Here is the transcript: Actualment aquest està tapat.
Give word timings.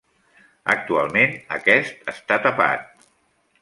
Actualment 0.75 1.37
aquest 1.59 2.13
està 2.17 2.43
tapat. 2.49 3.01